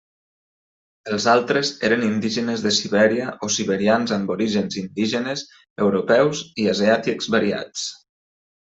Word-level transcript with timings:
Els 1.11 1.27
altres 1.33 1.71
eren 1.89 2.05
indígenes 2.07 2.65
de 2.67 2.73
Sibèria 2.79 3.29
o 3.49 3.51
siberians 3.59 4.17
amb 4.19 4.35
orígens 4.39 4.81
indígenes, 4.85 5.45
europeus 5.89 6.47
i 6.65 6.71
asiàtics 6.77 7.35
variats. 7.39 7.91